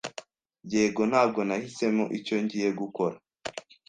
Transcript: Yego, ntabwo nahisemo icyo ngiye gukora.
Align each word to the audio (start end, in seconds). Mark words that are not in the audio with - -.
Yego, 0.71 1.01
ntabwo 1.11 1.39
nahisemo 1.47 2.03
icyo 2.17 2.35
ngiye 2.43 2.69
gukora. 2.79 3.15